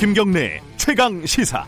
[0.00, 1.66] 김경래 최강 시사.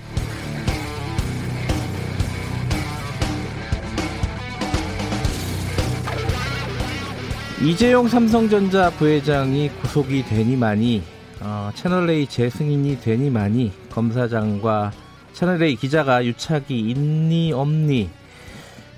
[7.62, 11.02] 이재용 삼성전자 부회장이 구속이 되니만이
[11.40, 14.92] 어, 채널A 재승인이 되니만이 검사장과
[15.34, 18.08] 채널A 기자가 유착이 있니 없니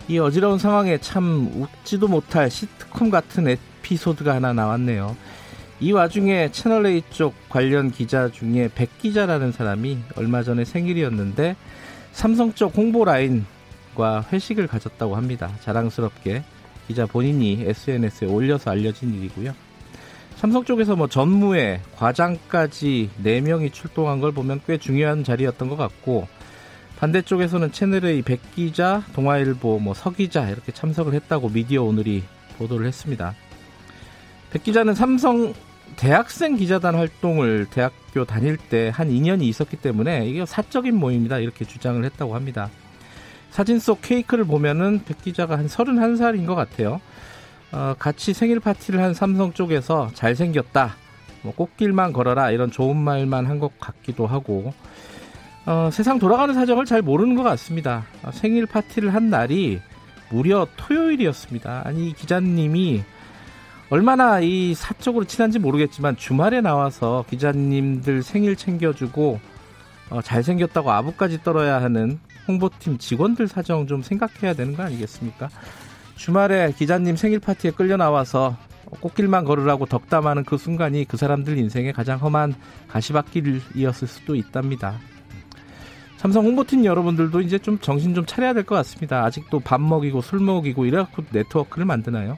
[0.07, 5.17] 이 어지러운 상황에 참 웃지도 못할 시트콤 같은 에피소드가 하나 나왔네요.
[5.81, 11.57] 이 와중에 채널A 쪽 관련 기자 중에 백 기자라는 사람이 얼마 전에 생일이었는데
[12.13, 15.51] 삼성 쪽 홍보 라인과 회식을 가졌다고 합니다.
[15.61, 16.45] 자랑스럽게
[16.87, 19.55] 기자 본인이 SNS에 올려서 알려진 일이고요.
[20.37, 26.29] 삼성 쪽에서 뭐 전무에 과장까지 4명이 출동한 걸 보면 꽤 중요한 자리였던 것 같고
[26.99, 32.23] 반대쪽에서는 채널의 백 기자, 동아일보, 뭐 서기자 이렇게 참석을 했다고 미디어 오늘이
[32.59, 33.35] 보도를 했습니다.
[34.55, 35.53] 백 기자는 삼성
[35.97, 42.03] 대학생 기자단 활동을 대학교 다닐 때 한 2년이 있었기 때문에 이게 사적인 모임이다 이렇게 주장을
[42.05, 42.71] 했다고 합니다.
[43.51, 47.01] 사진 속 케이크를 보면은 백 기자가 한 31살인 것 같아요.
[47.73, 50.95] 어, 같이 생일 파티를 한 삼성 쪽에서 잘생겼다,
[51.43, 54.73] 뭐 꽃길만 걸어라 이런 좋은 말만 한 것 같기도 하고
[55.67, 58.05] 어, 세상 돌아가는 사정을 잘 모르는 것 같습니다.
[58.23, 59.81] 어, 생일 파티를 한 날이
[60.31, 61.83] 무려 토요일이었습니다.
[61.85, 63.03] 아니 기자님이
[63.95, 69.39] 얼마나 이 사적으로 친한지 모르겠지만 주말에 나와서 기자님들 생일 챙겨주고
[70.11, 72.19] 어, 잘생겼다고 아부까지 떨어야 하는
[72.49, 75.49] 홍보팀 직원들 사정 좀 생각해야 되는 거 아니겠습니까?
[76.17, 78.57] 주말에 기자님 생일 파티에 끌려 나와서
[78.99, 82.57] 꽃길만 걸으라고 덕담하는 그 순간이 그 사람들 인생의 가장 험한
[82.89, 84.97] 가시밭길이었을 수도 있답니다.
[86.17, 89.23] 삼성 홍보팀 여러분들도 이제 좀 정신 좀 차려야 될 것 같습니다.
[89.25, 92.37] 아직도 밥 먹이고 술 먹이고 이래갖고 네트워크를 만드나요?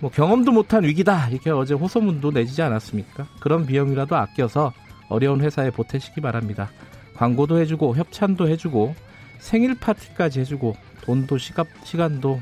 [0.00, 3.26] 뭐 경험도 못한 위기다 이렇게 어제 호소문도 내지지 않았습니까?
[3.40, 4.72] 그런 비용이라도 아껴서
[5.08, 6.70] 어려운 회사에 보태시기 바랍니다.
[7.14, 8.94] 광고도 해주고 협찬도 해주고
[9.38, 12.40] 생일 파티까지 해주고 돈도 시갑, 시간도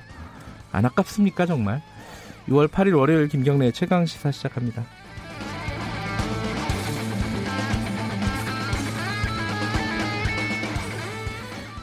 [0.70, 1.82] 안 아깝습니까 정말?
[2.48, 4.84] 6월 8일 월요일 김경래 최강 시사 시작합니다.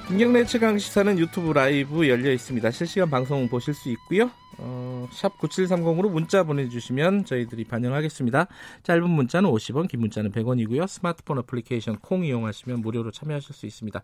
[0.08, 2.72] 김경래 최강 시사는 유튜브 라이브 열려 있습니다.
[2.72, 4.31] 실시간 방송 보실 수 있고요.
[4.62, 8.47] 어, 샵 9730으로 문자 보내주시면 저희들이 반영하겠습니다.
[8.84, 10.88] 짧은 문자는 50원, 긴 문자는 100원이고요.
[10.88, 14.03] 스마트폰 어플리케이션 콩 이용하시면 무료로 참여하실 수 있습니다.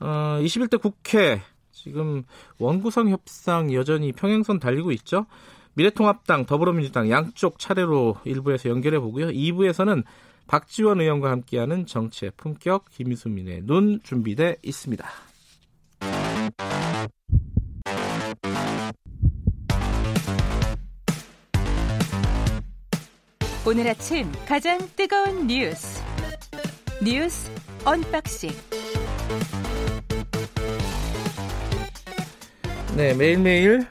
[0.00, 1.42] 어, 21대 국회
[1.72, 2.24] 지금
[2.58, 5.26] 원구성 협상 여전히 평행선 달리고 있죠.
[5.74, 9.28] 미래통합당, 더불어민주당 양쪽 차례로 1부에서 연결해 보고요.
[9.28, 10.04] 2부에서는
[10.46, 15.06] 박지원 의원과 함께하는 정치의 품격 김수민의 눈 준비돼 있습니다.
[23.68, 26.00] 오늘 아침 가장 뜨거운 뉴스
[27.02, 27.50] 뉴스
[27.84, 28.50] 언박싱
[32.96, 33.84] 네 매일매일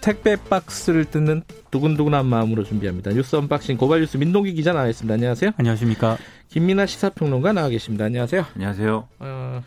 [0.00, 3.12] 택배 박스를 뜯는 두근두근한 마음으로 준비합니다.
[3.12, 5.12] 뉴스 언박싱 고발 뉴스 민동기 기자 나와 있습니다.
[5.12, 5.50] 안녕하세요.
[5.58, 6.16] 안녕하십니까.
[6.48, 8.06] 김민하 시사평론가 나와 계십니다.
[8.06, 8.46] 안녕하세요.
[8.54, 9.08] 안녕하세요.
[9.18, 9.62] 어,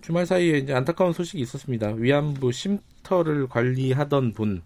[0.00, 1.88] 주말 사이에 이제 안타까운 소식이 있었습니다.
[1.88, 4.62] 위안부 쉼터를 관리하던 분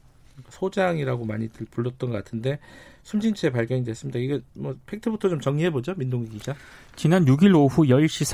[0.48, 2.58] 소장이라고 많이들 불렀던 것 같은데
[3.02, 4.18] 숨진 채 발견이 됐습니다.
[4.18, 6.54] 이거 뭐 팩트부터 좀 정리해 보죠, 민동기 기자.
[6.96, 8.30] 지난 6일 오후 10시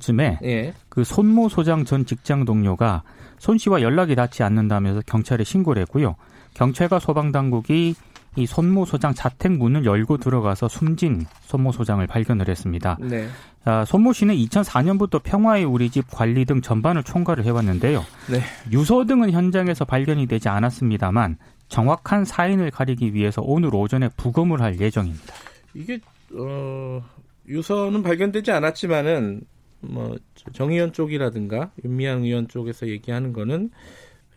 [0.00, 0.74] 35분쯤에 예.
[0.88, 3.02] 그 손모 소장 전 직장 동료가
[3.38, 6.16] 손 씨와 연락이 닿지 않는다면서 경찰에 신고를 했고요.
[6.54, 7.94] 경찰과 소방 당국이
[8.36, 12.96] 이 손모 소장 자택 문을 열고 들어가서 숨진 손모 소장을 발견을 했습니다.
[13.00, 13.28] 네.
[13.64, 18.04] 아, 손모 씨는 2004년부터 평화의 우리 집 관리 등 전반을 총괄을 해왔는데요.
[18.30, 18.40] 네.
[18.72, 21.36] 유서 등은 현장에서 발견이 되지 않았습니다만
[21.68, 25.34] 정확한 사인을 가리기 위해서 오늘 오전에 부검을 할 예정입니다.
[25.74, 26.00] 이게
[26.34, 27.02] 어,
[27.46, 29.42] 유서는 발견되지 않았지만은
[29.80, 30.16] 뭐
[30.52, 33.70] 정의원 쪽이라든가 윤미향 의원 쪽에서 얘기하는 거는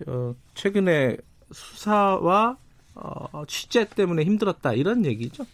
[0.07, 1.17] 어, 최근에
[1.51, 2.57] 수사와
[2.95, 5.45] 어, 취재 때문에 힘들었다 이런 얘기죠.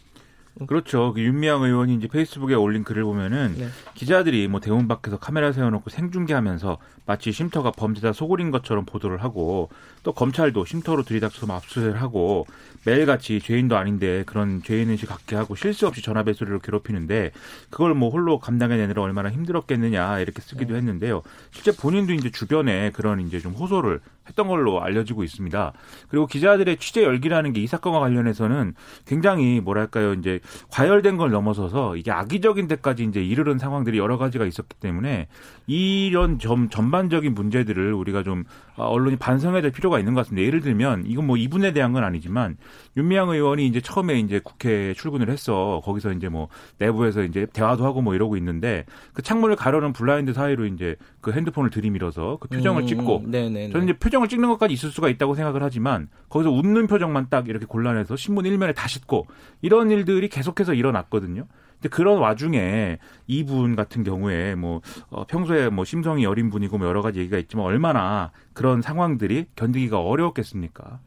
[0.68, 1.14] 그렇죠.
[1.14, 3.68] 그 윤미향 의원이 이제 페이스북에 올린 글을 보면은 네.
[3.96, 9.70] 기자들이 뭐 대문 밖에서 카메라 세워놓고 생중계하면서 마치 쉼터가 범죄자 소굴인 것처럼 보도를 하고
[10.04, 12.46] 또 검찰도 쉼터로 들이닥쳐서 압수수색을 하고
[12.86, 17.32] 매일같이 죄인도 아닌데 그런 죄인의식 갖게 하고 실수 없이 전화배수를 괴롭히는데
[17.70, 20.80] 그걸 뭐 홀로 감당해내느라 얼마나 힘들었겠느냐 이렇게 쓰기도 네.
[20.80, 21.22] 했는데요.
[21.52, 25.72] 실제 본인도 이제 주변에 그런 이제 좀 호소를 했던 걸로 알려지고 있습니다.
[26.10, 28.74] 그리고 기자들의 취재 열기라는 게 이 사건과 관련해서는
[29.06, 30.40] 굉장히 뭐랄까요 이제
[30.72, 35.28] 과열된 걸 넘어서서 이게 악의적인 데까지 이제 이르는 상황들이 여러 가지가 있었기 때문에
[35.68, 38.44] 이런 점 전반적인 문제들을 우리가 좀
[38.76, 40.46] 아, 언론이 반성해야 될 필요가 있는 것 같습니다.
[40.46, 42.58] 예를 들면 이건 뭐 이분에 대한 건 아니지만
[42.98, 45.82] 윤미향 의원이 이제 처음에 이제 국회 출근을 했어.
[45.84, 50.66] 거기서 이제 뭐 내부에서 이제 대화도 하고 뭐 이러고 있는데 그 창문을 가려는 블라인드 사이로
[50.66, 53.50] 이제 그 핸드폰을 들이밀어서 그 표정을 음, 찍고 네네네.
[53.50, 53.72] 네, 네.
[53.72, 57.66] 저는 이제 표정을 찍는 것까지 있을 수가 있다고 생각을 하지만 거기서 웃는 표정만 딱 이렇게
[57.66, 59.28] 곤란해서 신문 일면에 다 싣고
[59.62, 61.46] 이런 일들이 계속해서 일어났거든요.
[61.82, 67.02] 근데 그런 와중에 이분 같은 경우에 뭐 어, 평소에 뭐 심성이 여린 분이고 뭐 여러
[67.02, 71.00] 가지 얘기가 있지만 얼마나 그런 상황들이 견디기가 어려웠겠습니까?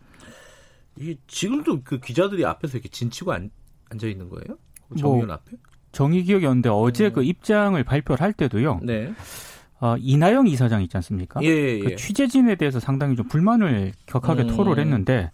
[0.97, 3.51] 이게 지금도 그 기자들이 앞에서 이렇게 진치고 앉,
[3.91, 4.59] 앉아 있는 거예요?
[4.99, 5.57] 정의원 뭐, 앞에?
[5.93, 7.13] 정의기억이었는데 어제 음.
[7.13, 8.81] 그 입장을 발표를 할 때도요.
[8.83, 9.13] 네.
[9.81, 11.43] 어, 이나영 이사장 있지 않습니까?
[11.43, 11.79] 예, 예.
[11.79, 11.97] 그 예.
[11.97, 14.49] 취재진에 대해서 상당히 좀 불만을 격하게 음.
[14.49, 15.31] 토로를 했는데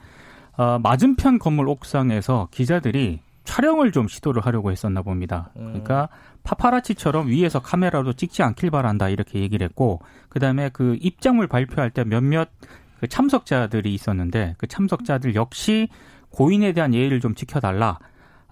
[0.57, 5.51] 어, 맞은편 건물 옥상에서 기자들이 촬영을 좀 시도를 하려고 했었나 봅니다.
[5.57, 5.69] 음.
[5.69, 6.09] 그러니까
[6.43, 12.49] 파파라치처럼 위에서 카메라로 찍지 않길 바란다 이렇게 얘기를 했고 그다음에 그 입장물 발표할 때 몇몇
[13.01, 15.89] 그 참석자들이 있었는데 그 참석자들 역시
[16.29, 17.99] 고인에 대한 예의를 좀 지켜달라.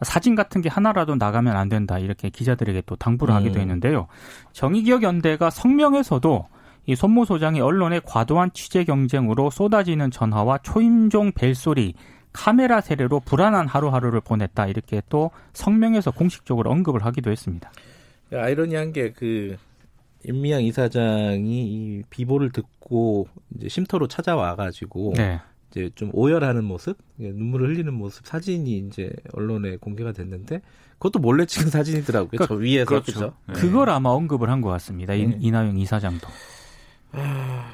[0.03, 1.99] 사진 같은 게 하나라도 나가면 안 된다.
[1.99, 3.61] 이렇게 기자들에게 또 당부를 하기도 음.
[3.61, 4.06] 했는데요.
[4.53, 6.47] 정의기억 연대가 성명에서도
[6.87, 11.94] 이 손모 소장이 언론의 과도한 취재 경쟁으로 쏟아지는 전화와 초임종 벨소리,
[12.33, 14.67] 카메라 세례로 불안한 하루하루를 보냈다.
[14.69, 17.71] 이렇게 또 성명에서 공식적으로 언급을 하기도 했습니다.
[18.33, 19.56] 아이러니한 게 그
[20.29, 25.41] 임미양 이사장이 이 비보를 듣고 이제 쉼터로 찾아와 가지고 네.
[25.71, 30.61] 이제 좀 오열하는 모습, 눈물을 흘리는 모습 사진이 이제 언론에 공개가 됐는데
[30.95, 32.29] 그것도 몰래 찍은 사진이더라고요.
[32.31, 33.13] 그러니까, 저 위에서 그렇죠.
[33.13, 33.35] 그렇죠?
[33.47, 33.53] 네.
[33.55, 35.15] 그걸 아마 언급을 한 것 같습니다.
[35.15, 35.37] 네.
[35.41, 36.27] 이나영 이사장도.
[37.13, 37.71] 아,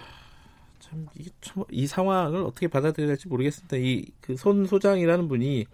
[0.81, 3.77] 참 이게 참 이 상황을 어떻게 받아들여야 될지 모르겠습니다.
[3.79, 5.67] 이 그 손 소장이라는 분이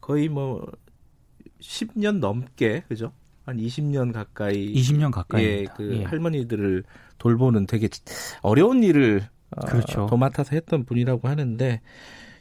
[0.00, 0.66] 거의 뭐
[1.60, 3.12] 10년 넘게 그죠?
[3.44, 6.04] 한 20년 가까이 20년 가까이 예, 그 예.
[6.04, 6.84] 할머니들을
[7.18, 7.88] 돌보는 되게
[8.42, 9.22] 어려운 일을
[9.56, 10.04] 어, 그렇죠.
[10.04, 11.80] 어, 도맡아서 했던 분이라고 하는데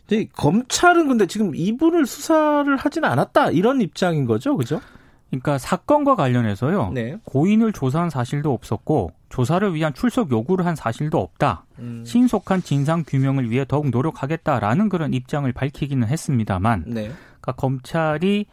[0.06, 4.82] 이제 검찰은 근데 지금 이분을 수사를 하지는 않았다 이런 입장인 거죠, 그죠?
[5.30, 6.92] 그러니까 사건과 관련해서요.
[6.94, 7.18] 네.
[7.24, 11.66] 고인을 조사한 사실도 없었고 조사를 위한 출석 요구를 한 사실도 없다.
[11.78, 12.04] 음.
[12.06, 17.12] 신속한 진상 규명을 위해 더욱 노력하겠다라는 그런 입장을 밝히기는 했습니다만, 네.
[17.42, 18.48] 그러니까 검찰이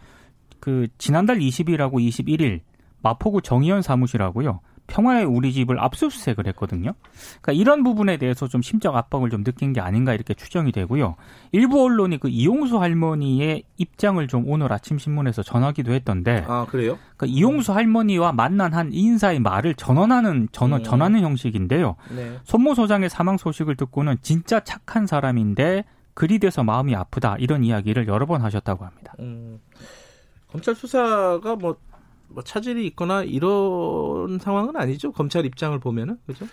[0.61, 2.61] 그 지난달 20일하고 21일
[3.03, 4.61] 마포구 정의연 사무실하고요.
[4.87, 6.93] 평화의 우리 집을 압수수색을 했거든요.
[7.41, 11.17] 그러니까 이런 부분에 대해서 좀 심적 압박을 좀 느낀 게 아닌가 이렇게 추정이 되고요.
[11.53, 16.45] 일부 언론이 그 이용수 할머니의 입장을 좀 오늘 아침 신문에서 전하기도 했던데.
[16.47, 16.99] 아 그래요?
[17.17, 20.85] 그러니까 이용수 할머니와 만난 한 인사의 말을 전원하는 전원 음.
[20.85, 21.97] 전하는 형식인데요.
[22.15, 22.39] 네.
[22.45, 28.25] 손모 소장의 사망 소식을 듣고는 진짜 착한 사람인데 그리 돼서 마음이 아프다 이런 이야기를 여러
[28.25, 29.15] 번 하셨다고 합니다.
[29.21, 29.59] 음.
[30.57, 31.77] 검찰 수사가 뭐,
[32.29, 35.13] 뭐 차질이 있거나 이런 상황은 아니죠.
[35.13, 36.47] 검찰 입장을 보면은 그죠?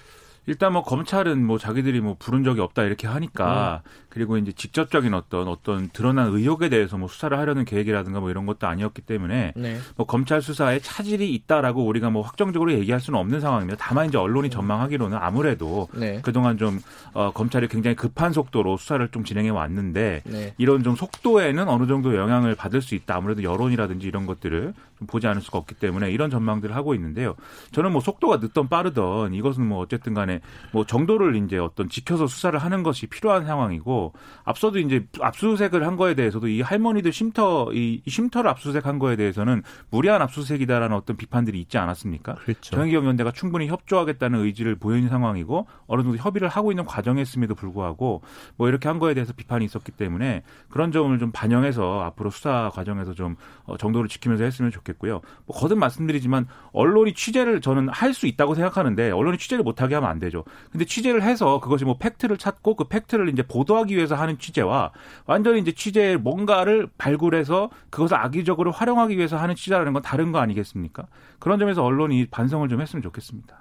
[0.45, 3.89] 일단 뭐 검찰은 뭐 자기들이 뭐 부른 적이 없다 이렇게 하니까 음.
[4.09, 8.67] 그리고 이제 직접적인 어떤 어떤 드러난 의혹에 대해서 뭐 수사를 하려는 계획이라든가 뭐 이런 것도
[8.67, 9.77] 아니었기 때문에 네.
[9.95, 13.77] 뭐 검찰 수사에 차질이 있다라고 우리가 뭐 확정적으로 얘기할 수는 없는 상황입니다.
[13.79, 14.51] 다만 이제 언론이 음.
[14.51, 16.19] 전망하기로는 아무래도 네.
[16.21, 16.79] 그동안 좀
[17.13, 20.53] 어, 검찰이 굉장히 급한 속도로 수사를 좀 진행해 왔는데 네.
[20.57, 23.15] 이런 좀 속도에는 어느 정도 영향을 받을 수 있다.
[23.15, 27.35] 아무래도 여론이라든지 이런 것들을 좀 보지 않을 수가 없기 때문에 이런 전망들을 하고 있는데요.
[27.71, 30.41] 저는 뭐 속도가 늦던 빠르던 이것은 뭐 어쨌든 간에
[30.71, 36.15] 뭐 정도를 이제 어떤 지켜서 수사를 하는 것이 필요한 상황이고 앞서도 이제 압수수색을 한 거에
[36.15, 42.35] 대해서도 이 할머니들 쉼터 이 쉼터를 압수수색한 거에 대해서는 무리한 압수수색이다라는 어떤 비판들이 있지 않았습니까?
[42.35, 42.75] 그렇죠.
[42.75, 48.21] 정의기업연대가 충분히 협조하겠다는 의지를 보이는 상황이고 어느 정도 협의를 하고 있는 과정이었음에도 불구하고
[48.55, 53.13] 뭐 이렇게 한 거에 대해서 비판이 있었기 때문에 그런 점을 좀 반영해서 앞으로 수사 과정에서
[53.13, 55.21] 좀 어, 정도를 지키면서 했으면 좋겠고요.
[55.45, 60.19] 뭐 거듭 말씀드리지만 언론이 취재를 저는 할 수 있다고 생각하는데 언론이 취재를 못하게 하면 안
[60.19, 60.43] 되죠.
[60.71, 64.91] 근데 취재를 해서 그것이 뭐 팩트를 찾고 그 팩트를 이제 보도하기 위해서 하는 취재와
[65.25, 71.07] 완전히 이제 취재 뭔가를 발굴해서 그것을 악의적으로 활용하기 위해서 하는 취재라는 건 다른 거 아니겠습니까?
[71.39, 73.57] 그런 점에서 언론이 반성을 좀 했으면 좋겠습니다.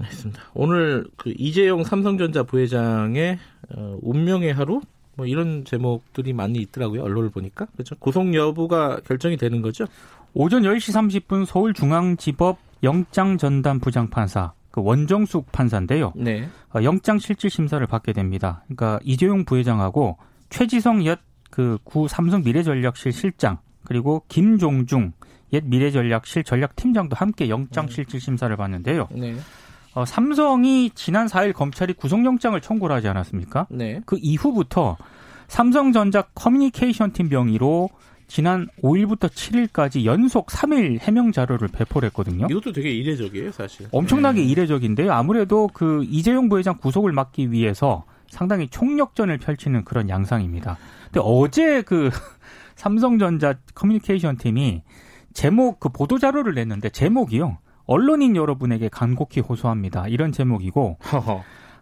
[0.00, 0.42] 알겠습니다.
[0.54, 3.38] 오늘 그 이재용 삼성전자 부회장의
[3.76, 4.80] 어, 운명의 하루
[5.16, 7.02] 뭐 이런 제목들이 많이 있더라고요.
[7.02, 7.66] 언론을 보니까.
[7.72, 7.94] 그렇죠.
[7.96, 9.86] 구속 여부가 결정이 되는 거죠.
[10.34, 16.12] 오전 10시 30분 서울중앙지법 영장 전담 부장판사 그 원정숙 판사인데요.
[16.16, 16.48] 네.
[16.74, 18.62] 어, 영장 실질 심사를 받게 됩니다.
[18.64, 20.16] 그러니까 이재용 부회장하고
[20.50, 21.18] 최지성 옛
[21.52, 25.12] 그 구 삼성 미래전략실 실장 그리고 김종중
[25.52, 27.92] 옛 미래전략실 전략팀장도 함께 영장 네.
[27.92, 29.06] 실질 심사를 받는데요.
[29.12, 29.36] 네.
[29.94, 33.66] 어, 삼성이 지난 4일 검찰이 구속영장을 청구를 하지 않았습니까?
[33.70, 34.00] 네.
[34.06, 34.96] 그 이후부터
[35.48, 37.90] 삼성전자 커뮤니케이션 팀 명의로
[38.26, 42.46] 지난 5일부터 7일까지 연속 3일 해명 자료를 배포를 했거든요.
[42.48, 43.88] 이것도 되게 이례적이에요, 사실.
[43.92, 44.46] 엄청나게 네.
[44.46, 45.12] 이례적인데요.
[45.12, 50.78] 아무래도 그 이재용 부회장 구속을 막기 위해서 상당히 총력전을 펼치는 그런 양상입니다.
[51.04, 52.08] 근데 어제 그
[52.74, 54.82] 삼성전자 커뮤니케이션 팀이
[55.34, 57.58] 제목 그 보도 자료를 냈는데 제목이요.
[57.86, 60.08] 언론인 여러분에게 간곡히 호소합니다.
[60.08, 60.98] 이런 제목이고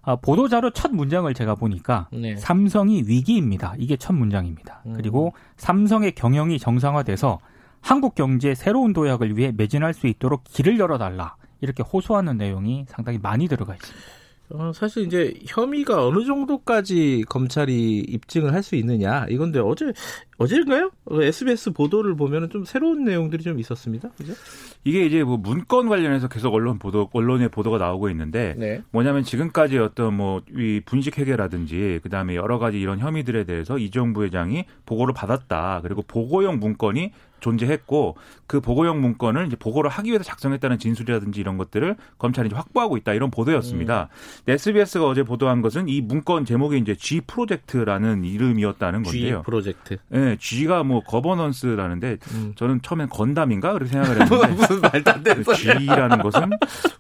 [0.02, 2.35] 아, 보도 자료 첫 문장을 제가 보니까 네.
[2.37, 3.75] 삼성이 위기입니다.
[3.78, 4.83] 이게 첫 문장입니다.
[4.87, 4.95] 음.
[4.97, 7.38] 그리고 삼성의 경영이 정상화돼서
[7.83, 11.37] 한국 경제의 새로운 도약을 위해 매진할 수 있도록 길을 열어달라.
[11.61, 14.07] 이렇게 호소하는 내용이 상당히 많이 들어가 있습니다.
[14.52, 19.92] 어, 사실 이제 혐의가 어느 정도까지 검찰이 입증을 할 수 있느냐 이건데 어제
[20.40, 20.90] 어제인가요?
[21.11, 24.09] SBS 보도를 보면은 좀 새로운 내용들이 좀 있었습니다.
[24.16, 24.32] 그죠?
[24.85, 28.80] 이게 이제 뭐 문건 관련해서 계속 언론 보도 언론의 보도가 나오고 있는데 네.
[28.90, 34.64] 뭐냐면 지금까지 어떤 뭐 이 분식 회계라든지 그다음에 여러 가지 이런 혐의들에 대해서 이정 부회장이
[34.87, 35.80] 보고를 받았다.
[35.82, 38.16] 그리고 보고용 문건이 존재했고
[38.47, 43.14] 그 보고용 문건을 이제 보고를 하기 위해서 작성했다는 진술이라든지 이런 것들을 검찰이 이제 확보하고 있다
[43.14, 44.11] 이런 보도였습니다.
[44.47, 44.50] 음.
[44.50, 49.38] SBS가 어제 보도한 것은 이 문건 제목이 이제 G 프로젝트라는 이름이었다는 건데요.
[49.38, 49.97] G 프로젝트.
[50.09, 52.52] 네, G가 뭐 거버넌스라는데 음.
[52.56, 56.50] 저는 처음엔 건담인가 그렇게 생각을 했는데 무슨 말도 안 되는 G라는 것은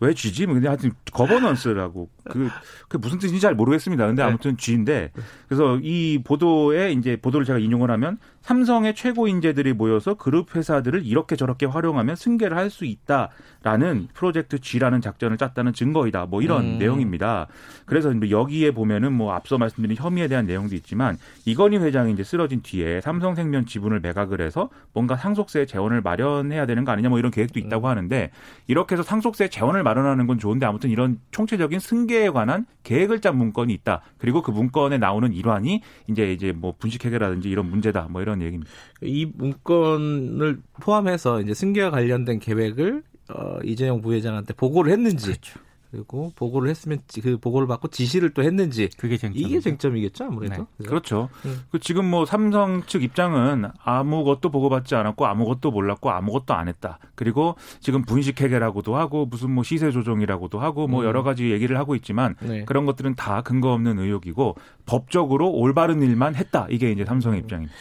[0.00, 0.46] 왜 G지?
[0.46, 2.48] 뭐 근데 하여튼 거버넌스라고 그,
[2.88, 4.06] 그 무슨 뜻인지 잘 모르겠습니다.
[4.06, 4.28] 근데 네.
[4.28, 5.12] 아무튼 G인데
[5.48, 11.36] 그래서 이 보도에 이제 보도를 제가 인용을 하면 삼성의 최고 인재들이 모여서 그룹 회사들을 이렇게
[11.36, 16.26] 저렇게 활용하면 승계를 할 수 있다라는 프로젝트 G라는 작전을 짰다는 증거이다.
[16.26, 16.78] 뭐 이런 음.
[16.78, 17.48] 내용입니다.
[17.84, 23.00] 그래서 여기에 보면은 뭐 앞서 말씀드린 혐의에 대한 내용도 있지만 이건희 회장이 이제 쓰러진 뒤에
[23.00, 27.88] 삼성생명 지분을 매각을 해서 뭔가 상속세 재원을 마련해야 되는 거 아니냐 뭐 이런 계획도 있다고
[27.88, 27.90] 음.
[27.90, 28.30] 하는데
[28.68, 33.72] 이렇게 해서 상속세 재원을 마련하는 건 좋은데 아무튼 이런 총체적인 승계에 관한 계획을 짠 문건이
[33.74, 34.00] 있다.
[34.18, 38.06] 그리고 그 문건에 나오는 일환이 이제 이제 뭐 분식 회계라든지 이런 문제다.
[38.10, 38.70] 뭐 이런 이런 얘기입니다.
[39.02, 45.60] 이 문건을 포함해서 이제 승계와 관련된 계획을 어, 이재용 부회장한테 보고를 했는지 그렇죠.
[45.90, 50.86] 그리고 보고를 했으면 그 보고를 받고 지시를 또 했는지 그게 쟁점 이게 쟁점이겠죠 아무래도 네.
[50.86, 51.28] 그렇죠.
[51.44, 51.62] 음.
[51.70, 56.98] 그 지금 뭐 삼성 측 입장은 아무것도 보고받지 않았고 아무것도 몰랐고 아무것도 안 했다.
[57.16, 61.06] 그리고 지금 분식 회계라고도 하고 무슨 뭐 시세 조정이라고도 하고 뭐 음.
[61.06, 62.64] 여러 가지 얘기를 하고 있지만 네.
[62.64, 64.54] 그런 것들은 다 근거 없는 의혹이고
[64.86, 66.68] 법적으로 올바른 일만 했다.
[66.70, 67.42] 이게 이제 삼성의 음.
[67.42, 67.74] 입장입니다.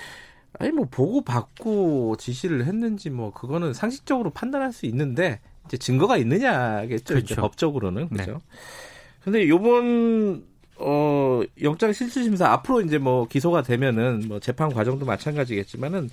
[0.58, 7.14] 아니 뭐 보고 받고 지시를 했는지 뭐 그거는 상식적으로 판단할 수 있는데 이제 증거가 있느냐겠죠.
[7.14, 7.36] 그렇죠.
[7.36, 8.32] 법적으로는 그렇죠.
[8.32, 8.40] 네.
[9.24, 10.44] 근데 요번
[10.78, 16.10] 어 영장 실질 심사 앞으로 이제 뭐 기소가 되면은 뭐 재판 과정도 마찬가지겠지만은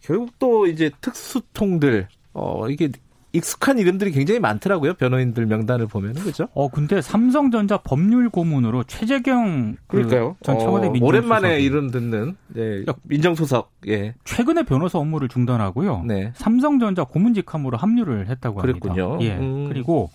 [0.00, 2.90] 결국 또 이제 특수통들 어 이게
[3.34, 4.94] 익숙한 이름들이 굉장히 많더라고요.
[4.94, 6.48] 변호인들 명단을 보면은 그죠?
[6.54, 10.36] 어 근데 삼성전자 법률 고문으로 최재경 그 그러니까요.
[10.42, 13.72] 전 청와대 어, 민정 오랜만에 이름 듣는 네, 민정수석.
[13.88, 14.14] 예.
[14.24, 16.04] 최근에 변호사 업무를 중단하고요.
[16.06, 16.32] 네.
[16.36, 18.78] 삼성전자 고문직함으로 합류를 했다고 합니다.
[18.80, 19.18] 그랬군요.
[19.22, 19.36] 예.
[19.36, 19.68] 음.
[19.68, 20.10] 그리고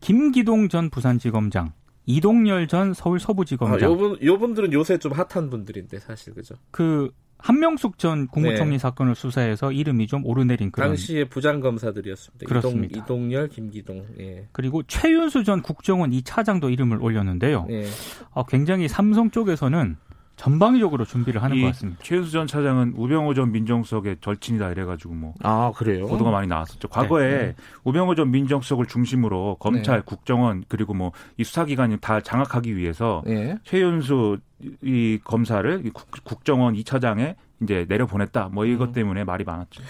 [0.00, 1.72] 김기동 전 부산지검장,
[2.06, 3.78] 이동열 전 서울 서부지검장.
[3.78, 6.56] 아, 요분 요분들은 요새 좀 핫한 분들인데 사실 그죠?
[6.72, 7.12] 그
[7.44, 8.78] 한명숙 전 국무총리 네.
[8.78, 12.46] 사건을 수사해서 이름이 좀 오르내린 그런 당시의 부장 검사들이었습니다.
[12.46, 12.98] 그렇습니다.
[12.98, 14.06] 이동, 이동열, 김기동.
[14.18, 14.48] 예.
[14.52, 17.66] 그리고 최윤수 전 국정원 이 차장도 이름을 올렸는데요.
[17.68, 17.84] 예.
[18.30, 19.98] 어, 굉장히 삼성 쪽에서는
[20.36, 22.00] 전방위적으로 준비를 하는 것 같습니다.
[22.02, 26.88] 최윤수 전 차장은 우병우 전 민정수석의 절친이다 이래가지고 뭐 아 그래요 보도가 많이 나왔었죠.
[26.88, 27.54] 과거에 네, 네.
[27.84, 30.02] 우병우 전 민정수석을 중심으로 검찰, 네.
[30.04, 33.56] 국정원 그리고 뭐 이 수사기관이 다 장악하기 위해서 네.
[33.64, 34.38] 최윤수
[34.82, 35.82] 이 검사를
[36.24, 38.48] 국, 정원 2차장에 이제 내려 보냈다.
[38.52, 38.92] 뭐 이것 음.
[38.92, 39.82] 때문에 말이 많았죠.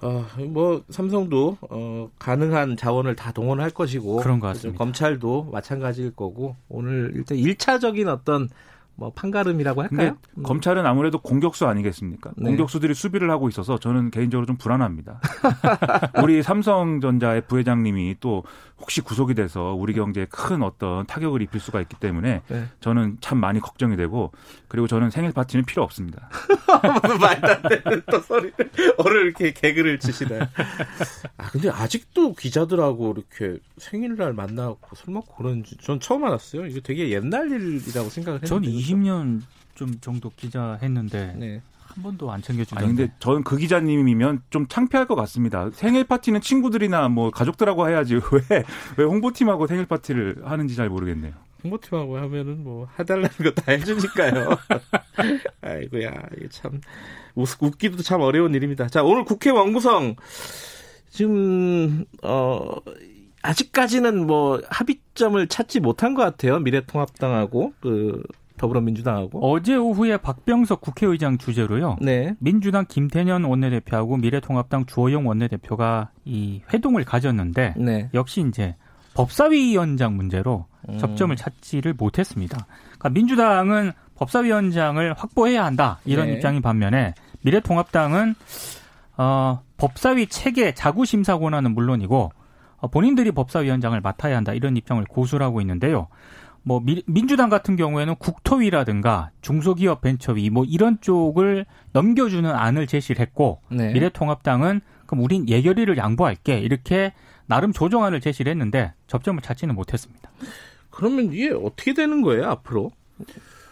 [0.00, 4.78] 어, 뭐 삼성도 어, 가능한 자원을 다 동원할 것이고 그런 것 같습니다.
[4.78, 8.48] 검찰도 마찬가지일 거고 오늘 일단 1차적인 어떤
[8.98, 10.16] 뭐 판가름이라고 할까요?
[10.36, 10.42] 음.
[10.42, 12.32] 검찰은 아무래도 공격수 아니겠습니까?
[12.36, 12.46] 네.
[12.48, 15.20] 공격수들이 수비를 하고 있어서 저는 개인적으로 좀 불안합니다.
[16.20, 18.42] 우리 삼성전자의 부회장님이 또
[18.76, 22.64] 혹시 구속이 돼서 우리 경제에 큰 어떤 타격을 입힐 수가 있기 때문에 네.
[22.80, 24.32] 저는 참 많이 걱정이 되고
[24.66, 26.28] 그리고 저는 생일 파티는 필요 없습니다.
[27.20, 28.54] 말도 안 되는 또 소리를
[28.98, 30.40] 어를 이렇게 개그를 치시네.
[31.36, 36.66] 아 근데 아직도 기자들하고 이렇게 생일날 만나고 술 먹고 그런지 전 처음 알았어요.
[36.66, 38.48] 이거 되게 옛날 일이라고 생각을 했는데.
[38.88, 39.40] 전 20년
[39.74, 41.62] 좀 정도 기자 했는데 네.
[41.86, 42.84] 한 번도 안 챙겨주는데.
[42.86, 45.70] 아니 근데 저는 그 기자님이면 좀 창피할 것 같습니다.
[45.72, 48.14] 생일 파티는 친구들이나 뭐 가족들하고 해야지
[48.50, 48.62] 왜
[48.96, 51.32] 왜 홍보팀하고 생일 파티를 하는지 잘 모르겠네요.
[51.64, 54.50] 홍보팀하고 하면은 뭐 해달라는 거 다 해주니까요.
[55.62, 56.80] 아이고야 이게 참
[57.34, 58.86] 웃기도 참 어려운 일입니다.
[58.88, 60.14] 자 오늘 국회 원구성
[61.10, 62.74] 지금 어
[63.42, 66.58] 아직까지는 뭐 합의점을 찾지 못한 것 같아요.
[66.60, 68.22] 미래통합당하고 그
[68.58, 71.96] 더불어민주당하고 어제 오후에 박병석 국회의장 주재로요.
[72.00, 72.34] 네.
[72.38, 78.10] 민주당 김태년 원내대표하고 미래통합당 주호영 원내대표가 이 회동을 가졌는데 네.
[78.12, 78.76] 역시 이제
[79.14, 80.98] 법사위원장 문제로 음.
[80.98, 82.66] 접점을 찾지를 못했습니다.
[82.84, 86.34] 그러니까 민주당은 법사위원장을 확보해야 한다 이런 네.
[86.34, 88.34] 입장인 반면에 미래통합당은
[89.16, 92.32] 어, 법사위 체계 자구심사 권한은 물론이고
[92.80, 96.08] 어, 본인들이 법사위원장을 맡아야 한다 이런 입장을 고수하고 있는데요.
[96.68, 103.62] 뭐 미, 민주당 같은 경우에는 국토위라든가 중소기업 벤처위 뭐 이런 쪽을 넘겨주는 안을 제시를 했고
[103.70, 103.90] 네.
[103.94, 107.14] 미래통합당은 그럼 우린 예결위를 양보할게 이렇게
[107.46, 110.30] 나름 조정안을 제시를 했는데 접점을 찾지는 못했습니다.
[110.90, 112.90] 그러면 이게 어떻게 되는 거예요 앞으로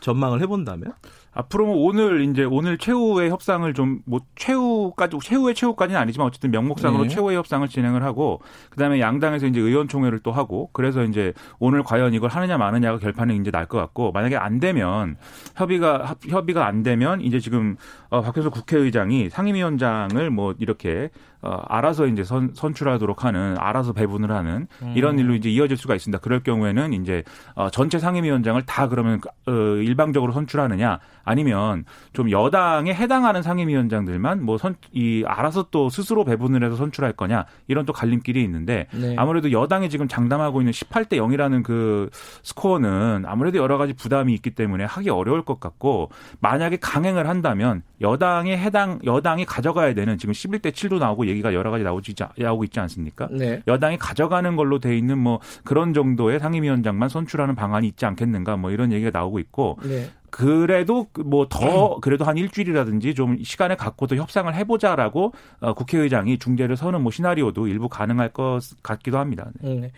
[0.00, 0.95] 전망을 해본다면?
[1.37, 7.05] 앞으로 뭐 오늘 이제 오늘 최후의 협상을 좀 뭐 최후까지 최후의 최후까지는 아니지만 어쨌든 명목상으로
[7.05, 7.09] 네.
[7.09, 8.40] 최후의 협상을 진행을 하고
[8.71, 13.50] 그다음에 양당에서 이제 의원총회를 또 하고 그래서 이제 오늘 과연 이걸 하느냐 마느냐가 결판이 이제
[13.50, 15.16] 날 것 같고 만약에 안 되면
[15.57, 17.76] 협의가 협의가 안 되면 이제 지금
[18.11, 21.11] 어 박효수 국회의장이 상임위원장을 뭐 이렇게
[21.43, 24.93] 어, 알아서 이제 선, 선출하도록 하는 알아서 배분을 하는 음.
[24.97, 26.19] 이런 일로 이제 이어질 수가 있습니다.
[26.21, 27.23] 그럴 경우에는 이제
[27.55, 34.75] 어, 전체 상임위원장을 다 그러면 어, 일방적으로 선출하느냐 아니면 좀 여당에 해당하는 상임위원장들만 뭐 선
[34.92, 39.14] 이 알아서 또 스스로 배분을 해서 선출할 거냐 이런 또 갈림길이 있는데 네.
[39.18, 42.09] 아무래도 여당이 지금 장담하고 있는 18대 0이라는 그
[42.42, 48.56] 스코어는 아무래도 여러 가지 부담이 있기 때문에 하기 어려울 것 같고 만약에 강행을 한다면 여당에
[48.56, 53.28] 해당 여당이 가져가야 되는 지금 11대 7도 나오고 얘기가 여러 가지 나오지 나오고 있지 않습니까?
[53.30, 53.62] 네.
[53.66, 58.92] 여당이 가져가는 걸로 돼 있는 뭐 그런 정도의 상임위원장만 선출하는 방안이 있지 않겠는가 뭐 이런
[58.92, 60.11] 얘기가 나오고 있고 네.
[60.37, 67.00] 그래도 뭐 더 그래도 한 일주일이라든지 좀 시간을 갖고도 협상을 해보자라고 어, 국회의장이 중재를 서는
[67.00, 69.50] 뭐 시나리오도 일부 가능할 것 같기도 합니다.
[69.62, 69.75] 네.
[69.76, 69.93] 네.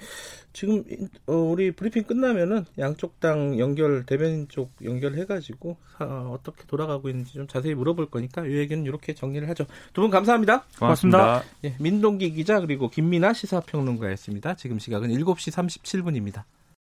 [0.53, 0.85] 지금
[1.27, 7.49] 어, 우리 브리핑 끝나면은 양쪽 당 연결 대변인 쪽 연결해가지고 어, 어떻게 돌아가고 있는지 좀
[7.49, 9.67] 자세히 물어볼 거니까 이 얘기는 이렇게 정리를 하죠.
[9.93, 10.67] 두 분 감사합니다.
[10.79, 11.19] 고맙습니다.
[11.19, 11.45] 고맙습니다.
[11.65, 14.55] 예, 민동기 기자 그리고 김민아 시사평론가였습니다.
[14.55, 16.45] 지금 시각은 7시 37분입니다.